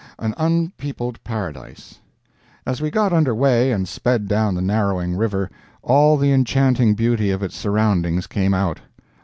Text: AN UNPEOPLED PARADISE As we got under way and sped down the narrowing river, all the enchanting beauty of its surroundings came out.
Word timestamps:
AN 0.17 0.33
UNPEOPLED 0.39 1.23
PARADISE 1.23 1.99
As 2.65 2.81
we 2.81 2.89
got 2.89 3.13
under 3.13 3.35
way 3.35 3.71
and 3.71 3.87
sped 3.87 4.27
down 4.27 4.55
the 4.55 4.59
narrowing 4.63 5.15
river, 5.15 5.51
all 5.83 6.17
the 6.17 6.31
enchanting 6.31 6.95
beauty 6.95 7.29
of 7.29 7.43
its 7.43 7.55
surroundings 7.55 8.25
came 8.25 8.55
out. 8.55 8.79